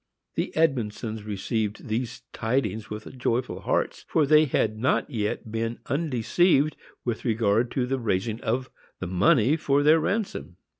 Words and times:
The 0.33 0.51
Edmondsons 0.55 1.21
received 1.27 1.87
these 1.87 2.23
tidings 2.33 2.89
with 2.89 3.19
joyful 3.19 3.59
hearts, 3.59 4.03
for 4.07 4.25
they 4.25 4.45
had 4.45 4.75
not 4.79 5.07
yet 5.11 5.51
been 5.51 5.77
undeceived 5.85 6.75
with 7.05 7.23
regard 7.23 7.69
to 7.73 7.85
the 7.85 7.99
raising 7.99 8.41
of 8.41 8.71
the 8.97 9.05
money 9.05 9.55
for 9.57 9.83
their 9.83 9.99
ransom. 9.99 10.57